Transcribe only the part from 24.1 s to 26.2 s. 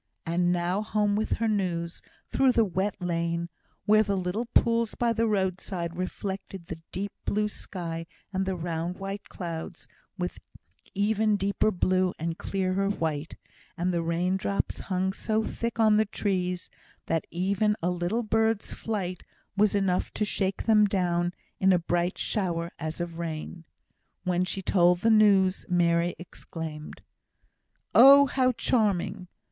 When she told the news, Mary